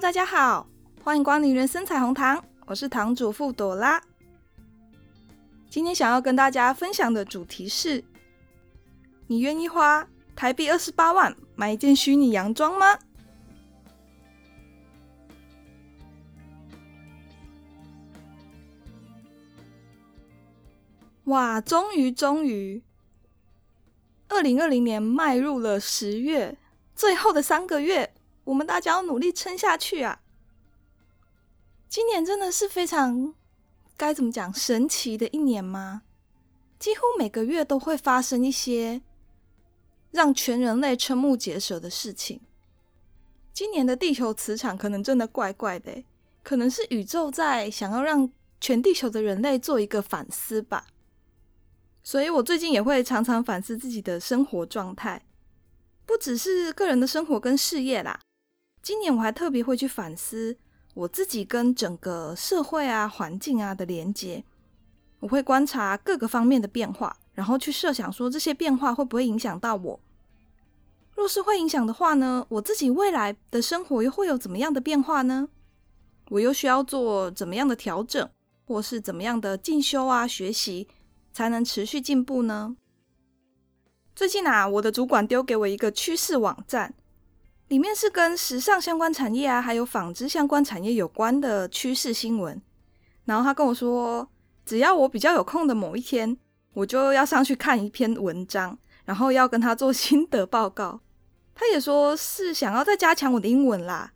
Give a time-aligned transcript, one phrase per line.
[0.00, 0.66] 大家好，
[1.04, 4.02] 欢迎光临人生彩虹糖，我是糖主妇朵拉。
[5.68, 8.02] 今天想要跟大家分享的主题是：
[9.26, 12.98] 你愿意花台币二十八万买一件虚拟洋装吗？
[21.24, 22.82] 哇，终于终于，
[24.28, 26.56] 二零二零年迈入了十月，
[26.94, 28.14] 最后的三个月，
[28.44, 30.20] 我们大家要努力撑下去啊！
[31.88, 33.34] 今年真的是非常
[33.96, 36.02] 该怎么讲神奇的一年吗？
[36.78, 39.02] 几乎每个月都会发生一些
[40.10, 42.40] 让全人类瞠目结舌的事情。
[43.52, 46.02] 今年的地球磁场可能真的怪怪的，
[46.42, 50.86] 可能是宇宙在想要让全地球的人类做一个反思吧。
[52.02, 55.22] 所以我最近也会常常反思自己的生活状态，
[56.06, 58.18] 不只是个人的生活跟事业啦。
[58.82, 60.56] 今年我还特别会去反思
[60.94, 64.44] 我自己跟整个社会啊、环境啊的连接。
[65.20, 70.00] 我会观察各个方面的变化，然后去设想说这些变化会不会影响到我。
[71.14, 75.48] 若是会影响的话呢，我自己未来的生活又会有怎么样的变化呢？
[76.30, 78.30] 我又需要做怎么样的调整，
[78.64, 80.88] 或是怎么样的进修啊、学习？
[81.32, 82.76] 才能持续进步呢？
[84.16, 86.94] 最近啊，我的主管丢给我一个趋势网站，
[87.70, 92.60] 里面是跟时尚相关产业啊，还有纺织相关产业有关的趋势新闻。
[93.26, 94.28] 然后他跟我说，
[94.66, 96.36] 只要我比较有空的某一天，
[96.72, 100.98] 我就要上去看一篇文章，然后要跟他做心得报告。
[101.54, 104.14] 他也说是想要再加强我的英文啦。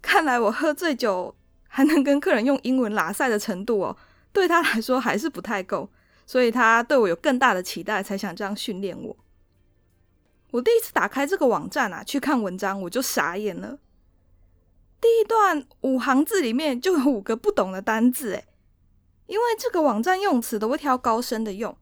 [0.00, 1.34] 看来我喝醉酒
[1.66, 3.96] 还能跟客人用英文拉赛的程度哦，
[4.32, 5.90] 对他来说还是不太够。
[6.24, 9.16] 所以他对我有更大的期待，才想这样训练我。
[10.52, 13.78] 我第一次打开这个网站啊，去看文章，我就傻眼了。
[15.00, 18.44] 第一段五行字里面就有五个不懂的单字，诶，
[19.26, 21.76] 因为这个网站用词都会挑高深的用，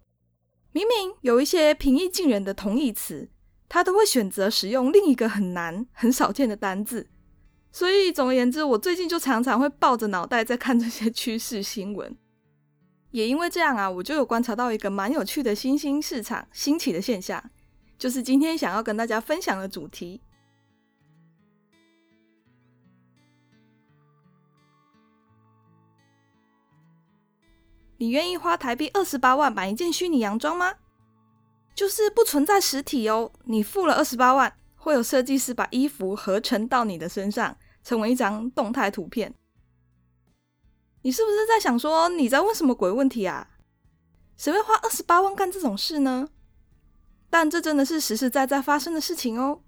[0.72, 3.28] 明明有一些平易近人的同义词，
[3.68, 7.08] 他都会选择使用另一个很难、很少见的单字。
[7.72, 12.16] 所以总而言之，我最近就常常会抱着脑袋在看这些趋势新闻。
[13.10, 17.50] 也因为这样啊，我就有观察到一个蛮有趣的新兴市场兴起的现象，
[18.00, 20.22] 就是今天想要跟大家分享的主题。
[27.98, 30.76] 你愿意花台币二十八万买一件虚拟洋装吗？
[31.74, 39.34] 就是不存在实体哦，你付了二十八万，会有设计师把衣服合成到你的身上，成为一张动态图片。
[41.02, 43.50] 你是不是在想说，你在问什么鬼问题啊？
[44.38, 46.30] 谁会花二十八万干这种事呢？
[47.30, 49.62] 但这真的是实实在在发生的事情哦。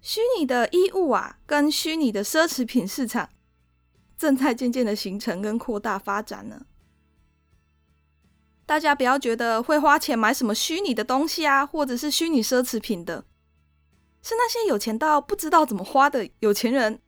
[0.00, 3.28] 虚拟的衣物啊，跟虚拟的奢侈品市场
[4.16, 6.64] 正在渐渐的形成跟扩大发展呢。
[8.64, 13.24] 大家不要觉得会花钱买什么虚拟的东西啊，或者是虚拟奢侈品的，
[14.22, 17.00] 是那些有钱到不知道怎么花的有钱人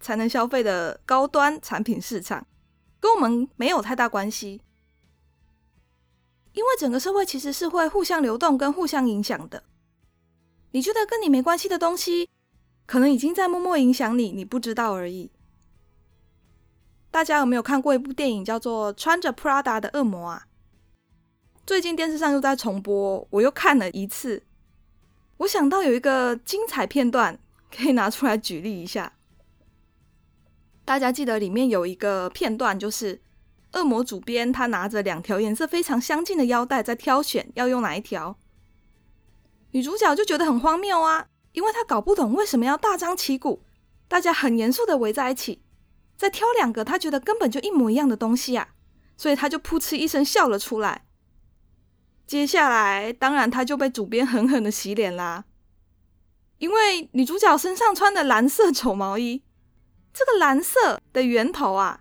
[0.00, 2.46] 才能消费的高端产品市场。
[2.98, 4.60] 跟我们没有太大关系，
[6.52, 9.62] 因为整个社会其实是会互相流动跟互相影响的。
[10.72, 12.28] 你觉得跟你没关系的东西，
[12.86, 15.30] 可能已经在默默影响你，你不知道而已。
[17.10, 20.46] 大家有没有看过一部电影叫做《穿着 Prada 的恶魔》啊？
[21.66, 24.44] 最近电视上又在重播，我又看了一次。
[25.38, 27.38] 我想到有一个精彩片段
[27.74, 29.12] 可以拿出来举例一下。
[30.84, 33.20] 大家记得里面有一个片段，就是
[33.72, 38.36] 恶魔主编他拿着两条颜色非常相近的腰带在挑选要用哪一条，
[39.70, 43.62] 女主角就觉得很荒谬啊，因为她搞不懂为什么要大张旗鼓，
[44.08, 45.62] 大家很严肃的围在一起，
[46.16, 48.70] 再挑两个她觉得根本就一模一样的东西啊，
[49.16, 51.06] 所以她就扑哧一声笑了出来。
[52.26, 55.44] 接下来，当然她就被主编狠狠的洗脸啦，
[56.58, 59.42] 因为女主角身上穿的蓝色丑毛衣。
[60.12, 62.00] 这个蓝色的源头啊，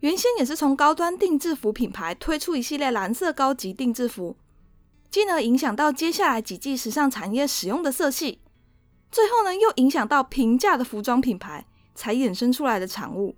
[0.00, 4.36] 原先也是从高端定制服品牌推出一系列蓝色高级定制服，
[5.10, 8.40] 进而影响到接下来几季时尚产业使用的色系，
[9.10, 13.34] 最后呢又影响到平价的服装品牌才衍生出来的产物。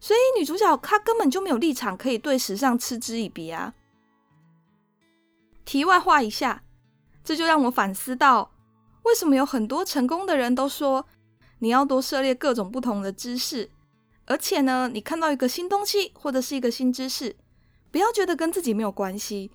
[0.00, 3.74] 所以女主角她根本就没有立场可以对时尚嗤之以鼻啊。
[5.64, 6.62] 题外话一下，
[7.22, 8.50] 这就让我反思到，
[9.02, 11.06] 为什么有很多成功的人都说，
[11.60, 13.70] 你要多涉猎各种不同的知识，
[14.28, 17.34] 而且呢，你看到一个新东西或者是一个新知识，
[17.90, 19.50] 不要觉得跟自己没有关系，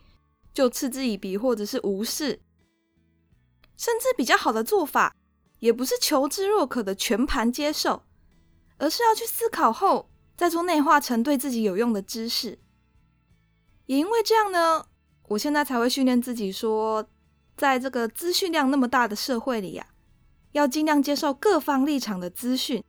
[0.51, 2.41] 就嗤之以鼻或者是无视。
[3.77, 5.15] 甚至比较好的做法，
[5.59, 8.03] 也不是求知若渴的全盘接受，
[8.77, 12.57] 而是要去思考后再做内化成对自己有用的知识。
[13.85, 14.85] 也因为这样呢，
[15.27, 17.07] 我现在才会训练自己说，
[17.55, 19.85] 在这个资讯量那么大的社会里呀、
[20.53, 22.83] 要尽量接受各方立场的资讯，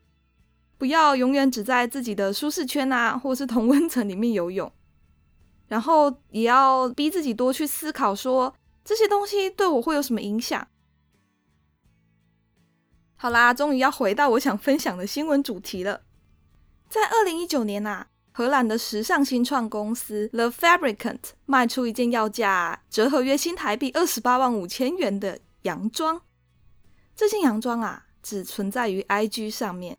[0.84, 4.70] 不要永远只在自己的舒适圈啊，或是同温层里面游泳。
[5.66, 10.68] 然后也要逼自己多去思考说，说这些东西对我会有什么影响。
[13.16, 16.02] 好啦，终于要回到我想分享的新闻主题了。
[16.90, 26.20] 在二零一九年啊，荷兰的时尚新创公司 The Fabricant 卖出一件要价折合约新台币二十八万五千元的洋装。
[27.16, 29.96] 这件洋装啊，只存在于 IG 上面。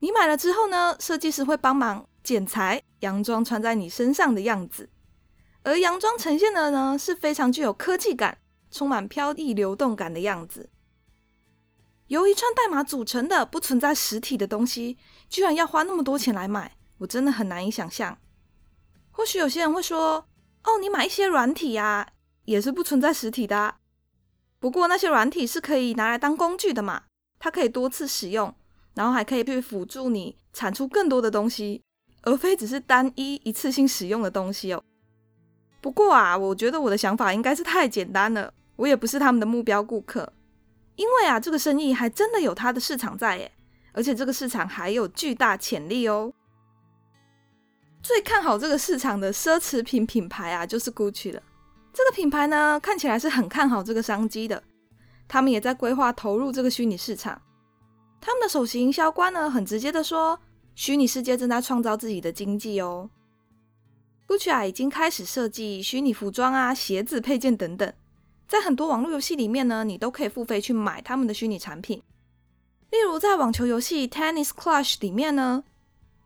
[0.00, 4.90] 你买了之后呢，设计师会帮忙剪裁洋装穿在你身上的样子，
[5.62, 8.38] 而洋装呈现的呢，是非常具有科技感、
[8.70, 10.70] 充满飘逸流动感的样子。
[12.08, 14.98] 由一串代码组成的不存在实体的东西，
[15.28, 18.18] 居然要花那么多钱来买，我真的很难以想象。
[19.10, 20.26] 或许有些人会说
[20.64, 22.08] ：“哦，你买一些软体呀，
[22.46, 23.76] 也是不存在实体的啊。
[24.58, 27.04] 不过那些软体是可以拿来当工具的嘛，
[27.38, 28.54] 它可以多次使用，
[28.94, 31.82] 然后还可以去辅助你产出更多的东西，
[32.22, 34.82] 而非只是单一一次性使用的东西哦。
[35.80, 40.32] 不过啊，我觉得我的想法应该是太简单了，我也不是他们的目标顾客。”
[40.96, 43.50] 因为啊，这个生意还真的有它的市场在耶，
[43.92, 46.30] 而且这个市场还有巨大潜力哦。
[48.02, 51.42] 最看好这个市场的奢侈品品牌啊，就是 Gucci 了。
[51.94, 54.62] 这个品牌呢，看起来是很看好这个商机的，
[55.26, 57.40] 他们也在规划投入这个虚拟市场。
[58.20, 60.38] 他们的首席营销官呢，很直接的说，
[60.74, 63.08] 虚拟世界正在创造自己的经济哦。
[64.28, 67.92] Gucci 啊，已经开始设计虚拟服装啊、鞋子、配件等等。
[68.46, 72.02] 在很多网络游戏里面呢，你都可以付费去买他们的虚拟产品。
[72.90, 75.64] 例如，在网球游戏 Tennis Clash 里面呢，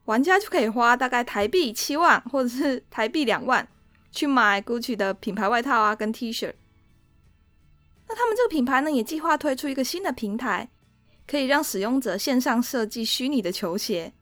[0.06, 3.66] 玩家就可以花大概台币七万或者是台币两万
[4.10, 6.52] 去买 Gucci 的品牌外套啊跟 T 恤。
[8.08, 10.68] 那他们这个品牌呢，也计划推出一个新的平台，
[11.26, 14.12] 可以让使用者线上设计虚拟的球鞋，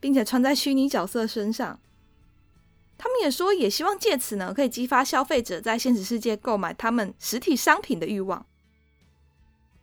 [0.00, 1.78] 并且穿在虚拟角色身上。
[2.98, 8.46] 他们也说，也希望借此呢，可以激发消费者在现实世界购买他们实体商品的欲望。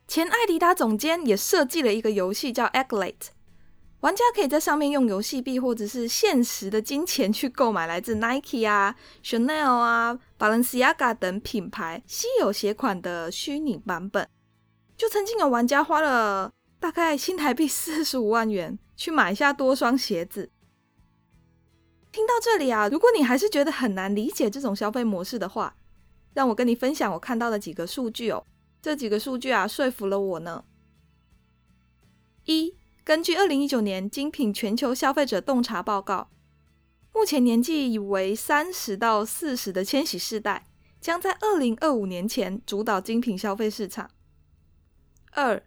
[0.08, 3.28] 前艾迪达总监也设计了一个游戏叫 Accolade，
[4.00, 14.28] 玩家可以在上面用游戏币或者是现实的金钱去购买来自 Nike 啊、Chanel 啊、Balenciaga 等品牌稀有鞋款的虚拟版本。
[14.96, 20.50] 就曾经有玩家花了大概新台币四十五万元 去买下多双鞋子。
[22.12, 25.76] 听到这里啊，如果你还是觉得很难理解这种消费模式的话，
[26.32, 28.44] 让我跟你分享我看到的几个数据哦。
[28.80, 30.64] 这几个数据啊，说服了我呢。
[32.44, 36.30] 一，根据二零一九年精品全球消费者洞察报告，
[37.12, 40.66] 目前年纪为三十到四十的千禧世代
[41.00, 44.10] 将在二零二五年前主导精品消费市场。
[45.32, 45.62] 二，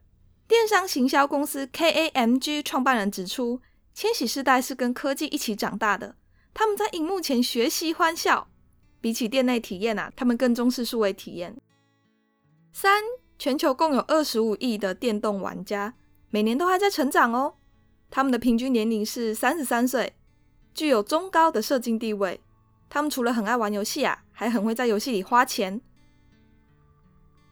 [0.47, 3.61] 电商行销公司 KAMG 创办人指出，
[3.93, 6.15] 千禧世代是跟科技一起长大的。
[6.53, 8.47] 他们在荧幕前学习欢笑，
[9.01, 11.57] 比起店内体验啊，他们更重视数位体验。
[12.71, 13.03] 三，
[13.37, 15.95] 全球共有二十五亿的电动玩家，
[16.29, 17.55] 每年都还在成长哦。
[18.09, 20.15] 他们的平均年龄是三十三岁，
[20.73, 22.39] 具有中高的社经地位。
[22.89, 25.81] 他们除了很爱玩游戏啊，还很会在游戏里花钱。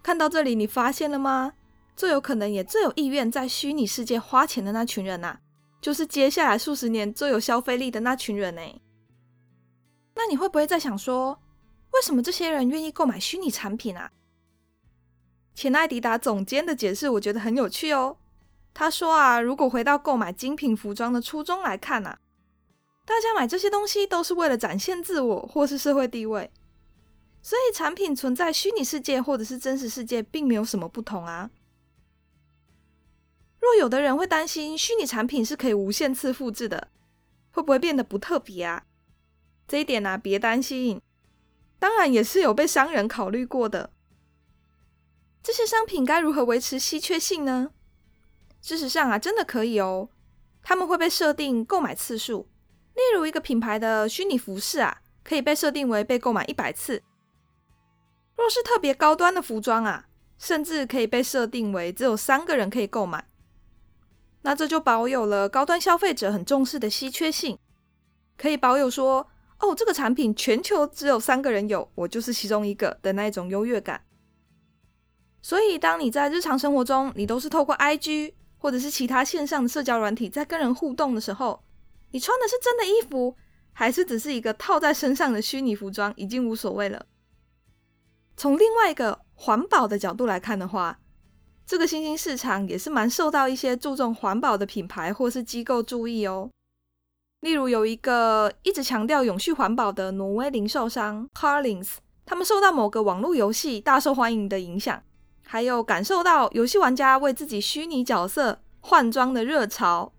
[0.02, 1.54] 看到这里，你发现了吗？
[1.96, 5.40] 最有可能也最有意愿在虚拟世界花钱的那群人啊，
[5.82, 8.62] 就是接下来数十年最有消费力的那群人呢。
[10.16, 11.40] 那你会不会在想说，
[11.92, 14.12] 为什么这些人愿意购买虚拟产品啊？
[15.54, 18.18] 前艾迪达总监的解释我觉得很有趣哦。
[18.74, 22.20] 他说啊，如果回到购买精品服装的初衷来看啊，
[23.06, 26.52] 大家买这些东西都是为了展现自我或是社会地位，
[27.42, 31.50] 所以产品存在虚拟世界或者是真实世界并没有什么不同啊。
[33.66, 36.90] 若有的人会担心虚拟产品是可以无限次复制的，
[37.50, 38.86] 会不会变得不特别啊？
[39.68, 41.02] 这一点呢、啊，别担心，
[41.80, 43.90] 当然也是有被商人考虑过的。
[45.42, 47.72] 这些商品该如何维持稀缺性呢？
[48.62, 50.10] 事实上啊，真的可以哦。
[50.62, 52.48] 他们会被设定购买次数，
[52.94, 57.02] 例如一个品牌的虚拟服饰啊，可以被设定为被购买一百次。
[58.36, 60.06] 若是特别高端的服装啊，
[60.38, 63.28] 甚至可以被设定为只有三个人可以购买。
[64.46, 67.58] 那这就保有了高端消费者很重视的稀缺性，
[68.38, 69.28] 可以保有说。
[69.58, 74.04] 哦，这个产品全球只有三个人有，我就是其中一个的那一种优越感。
[75.42, 81.64] 所以，当你在日常生活中，你都是透过 IG 或者是其他线上的社交软体，在跟人互动的时候，
[82.12, 83.38] 你穿的是真的衣服，
[83.72, 87.06] 还是只是一个套在身上的虚拟服装，已经无所谓了。
[88.36, 91.00] 从另外一个环保的角度来看的话，
[91.66, 96.50] 这个新兴市场也是蛮受到一些注重环保的品牌或是机构注意哦。
[97.42, 101.96] 例如有一个一直强调永续环保的挪威零售商 Carlings，
[102.26, 105.02] 他们受到某个网络游戏大受欢迎的影响，
[105.44, 110.14] 还有感受到游戏玩家为自己虚拟角色换装的热潮，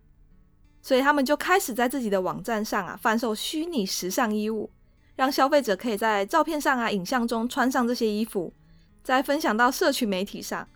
[0.83, 4.71] 所以他们就开始在自己的网站上啊贩售虚拟时尚衣物，
[5.15, 8.53] 让消费者可以在照片上啊影像中穿上这些衣服，
[9.05, 10.69] 再分享到社群媒体上。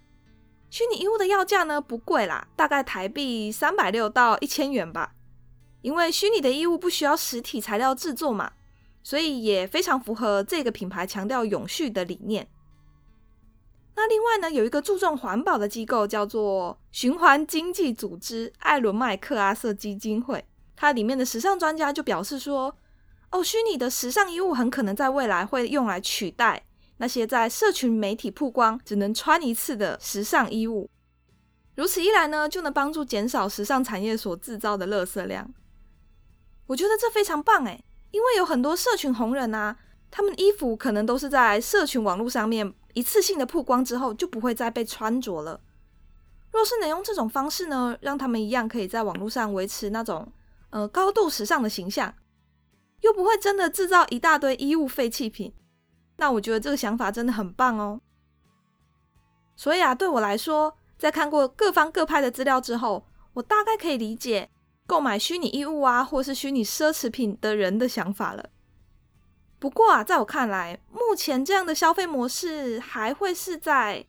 [0.71, 5.15] 虚拟衣物的要价呢不贵啦，大概台币三百六到一千元吧。
[5.83, 8.53] 因为虚拟的衣物不需要实体材料制作嘛，
[9.03, 12.49] 所以也非常符合这个品牌强调永续的理念。
[13.97, 20.45] 那另外呢，有一个注重环保的机构叫做循环经济组织艾伦麦克阿瑟基金会，
[20.77, 22.77] 它里面的时尚专家就表示说，
[23.31, 26.63] 哦，虚拟的时尚衣物很可能在未来会用来取代。
[27.01, 30.91] 那些在社群媒体曝光只能穿一次的时尚衣物，
[31.75, 35.51] 如此一来呢，就能帮助减少时尚产业所制造的垃圾量。
[36.67, 39.79] 我觉得这非常棒诶，因为有很多社群红人啊，
[40.11, 45.59] 他们衣服可能都是在社群网络上面一次性的曝光之后就不会再被穿着了。
[46.53, 50.31] 若是能用这种方式呢，让他们一样可以在网络上维持那种
[50.69, 52.15] 呃高度时尚的形象，
[53.01, 55.55] 又不会真的制造一大堆衣物废弃品。
[56.21, 57.99] 那我觉得这个想法真的很棒哦。
[59.57, 64.51] 所以啊，对我来说，在看过各方各派的资料之后，我大概可以理解
[64.87, 68.51] 购买虚拟衣物啊，或是虚拟奢侈品的人的想法了。
[69.59, 74.05] 不过啊，在我看来，目前这样的消费模式还会是在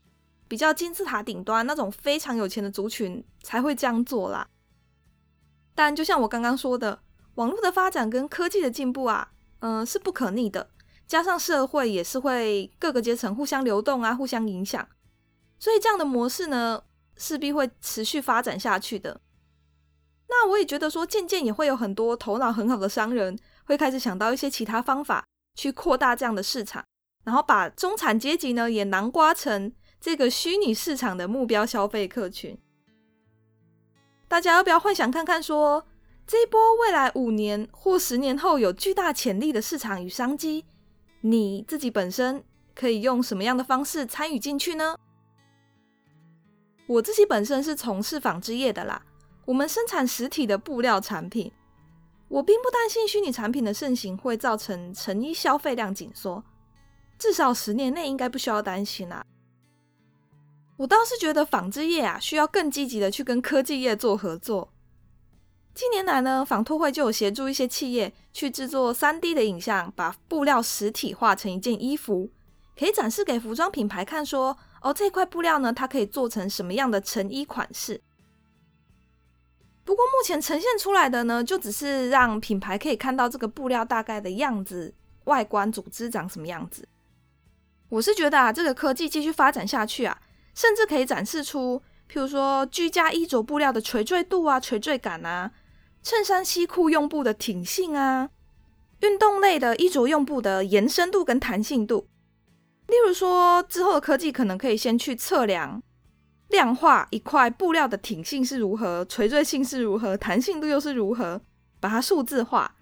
[0.50, 4.46] 比较金字塔顶端那种非常有钱的族群才会这样做啦。
[5.74, 7.02] 但就像我刚刚说的，
[7.36, 10.70] 网络的发展跟科技的进步啊，嗯、是不可逆的。
[11.12, 14.88] 加上社会也是会各个阶层互相流动啊，互相影响，
[15.60, 16.82] 所以这样的模式呢，
[17.18, 19.20] 势必会持续发展下去的。
[20.30, 26.86] 那我也觉得说，渐渐也会有很多头脑很好的商人会开始想到一些其他方法去扩大这样的市场，
[27.26, 32.58] 然后把中产阶级呢也囊括成这个虚拟市场的目标消费客群。
[34.30, 35.86] 大家要不要幻想看看说，
[36.26, 40.64] 这一波未来五年或十年后有巨大潜力的市场与商机？
[41.22, 42.44] 你自己本身
[42.76, 44.96] 可以用什么样的方式参与进去呢？
[46.88, 49.02] 我自己本身是从事纺织业的啦，
[49.46, 51.52] 我们生产实体的布料产品，
[52.28, 56.44] 我并不担心虚拟产品的盛行会造成成衣消费量紧缩，
[57.18, 59.24] 至少十年内应该不需要担心啦。
[60.78, 64.68] 我倒是觉得纺织业啊，需要更积极的去跟科技业做合作。
[65.74, 72.30] 近年来呢，纺拓会就有协助一些企业去制作 3D 的影像，把布料实体化成一件衣服，
[72.78, 78.02] 可以展示给服装品牌看，说哦，这块布料呢，它可以做成什么样的成衣款式。
[79.84, 86.88] 不过目前呈现出来的呢，就只是让品牌可以看到这个布料大概的样子、外观、组织长什么样子。
[87.90, 90.22] 我是觉得啊，这个科技继续发展下去啊，
[90.54, 95.52] 甚至可以展示出，譬如说居家衣着布料的垂坠度啊、垂坠感啊。
[96.04, 98.32] 衬衫、西裤用布的挺性啊，
[99.02, 102.08] 运动类的衣着用布的延伸度跟弹性度。
[102.88, 105.82] 例如说，之后的科技可能可以先去测量、
[106.48, 111.40] 量化一块布料的挺性是如何、垂坠性是如何、弹性度又是如何，
[111.80, 112.76] 把它数字化。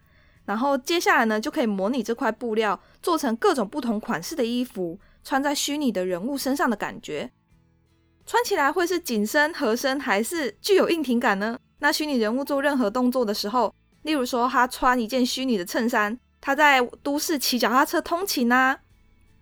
[0.45, 7.29] 然后接下来呢，就可以模拟这块布料做成各种不同款式的衣服，穿在虚拟的人物身上的感觉，
[8.29, 11.57] 穿起来会是紧身、合身，还是具有硬挺感呢？
[11.79, 18.77] 那虚拟人物做任何动作的时候，例如说他穿一件虚拟的衬衫，他在都市骑脚踏车通勤啊，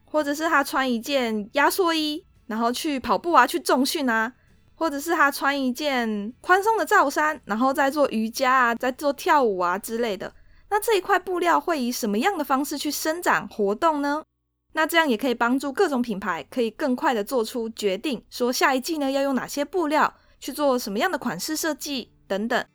[0.05, 4.31] 或者是他穿一件压缩衣，然后去跑步啊，去重训啊，
[4.75, 10.33] 或者是他穿一件宽松的罩衫，然后在做瑜伽啊，在做跳舞啊之类的。
[10.69, 14.23] 那这一块布料会以什么样的方式去生长活动呢？
[14.73, 22.11] 那这样也可以帮助各种品牌可以更快的做出决定，说下一季呢要用哪些布料去做什么样的款式设计。
[22.27, 22.65] 等等，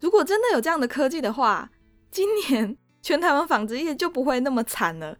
[0.00, 1.70] 如果真的有这样的科技的话，
[2.10, 5.16] 今年 全台湾纺织业就不会那么惨了。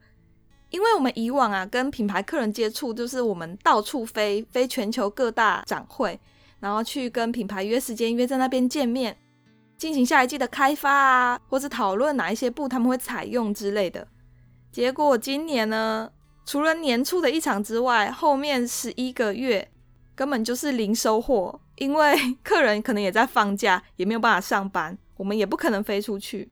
[0.70, 6.18] 因为我们以往啊，跟品牌客人接触，就是我们到处飞，飞全球各大展会，
[6.58, 9.16] 然后去跟品牌约时间，约在那边见面，
[9.76, 14.06] 进行下一季的开发啊，或是讨论哪一些布他们会采用之类的。
[14.70, 16.10] 结果今年呢，
[16.46, 19.70] 除了年初的一场之外，后面十一个月。
[20.14, 26.50] 根本就是零收获，因为客人可能也在放假，也没有办法上班，我们也不可能飞出去。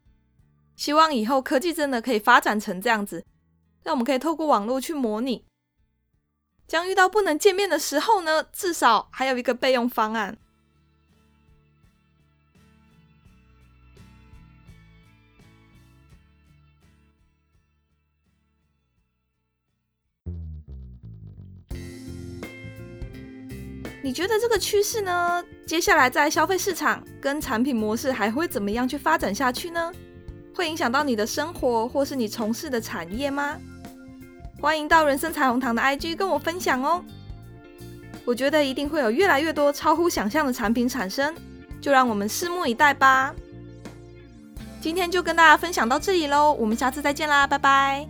[0.76, 3.26] 希望以后科技真的可以发展成这样子，
[3.82, 5.44] 让我们可以透过网络去模拟，
[6.68, 10.38] 将遇到不能见面的时候呢，至少还有一个备用方案。
[24.06, 25.44] 你觉得这个趋势呢？
[25.66, 29.90] 接下来在消费市场跟产品模式还会怎么样去发展下去呢？
[30.54, 33.56] 会影响到你的生活或是你从事的产业吗？
[34.60, 37.04] 欢迎到人生彩虹糖的 IG 跟我分享哦。
[38.24, 41.34] 我觉得一定会有越来越多超乎想象的产品产生，
[41.80, 43.34] 就让我们拭目以待吧。
[44.80, 48.06] 今天就跟大家分享到这里喽，我们下次再见啦，拜拜。